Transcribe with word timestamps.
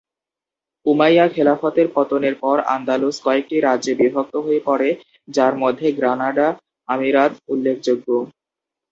Umayya 0.85 1.25
খিলাফতের 1.27 1.87
পতনের 1.95 2.35
পর 2.43 2.57
আন্দালুস 2.75 3.15
কয়েকটি 3.25 3.57
রাজ্যে 3.59 3.93
বিভক্ত 3.95 4.33
হয়ে 4.45 4.61
পড়ে 4.65 4.89
যার 5.27 5.53
মধ্যে 5.63 5.87
গ্রানাডা 5.97 6.47
আমিরাত 6.89 7.31
উল্লেখযোগ্য। 7.47 8.07